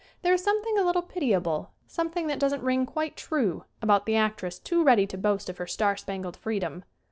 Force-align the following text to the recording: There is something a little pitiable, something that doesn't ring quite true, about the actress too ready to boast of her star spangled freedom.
There 0.23 0.33
is 0.33 0.43
something 0.43 0.79
a 0.79 0.83
little 0.83 1.03
pitiable, 1.03 1.73
something 1.85 2.25
that 2.25 2.39
doesn't 2.39 2.63
ring 2.63 2.87
quite 2.87 3.15
true, 3.15 3.65
about 3.83 4.07
the 4.07 4.15
actress 4.15 4.57
too 4.57 4.83
ready 4.83 5.05
to 5.05 5.15
boast 5.15 5.47
of 5.47 5.57
her 5.57 5.67
star 5.67 5.95
spangled 5.95 6.37
freedom. 6.37 6.83